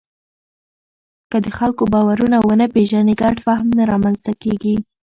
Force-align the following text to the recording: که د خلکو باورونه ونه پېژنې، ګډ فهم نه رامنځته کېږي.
که 1.31 1.37
د 1.45 1.47
خلکو 1.57 1.83
باورونه 1.93 2.37
ونه 2.41 2.67
پېژنې، 2.73 3.13
ګډ 3.21 3.35
فهم 3.45 3.67
نه 3.77 3.83
رامنځته 3.91 4.31
کېږي. 4.43 4.75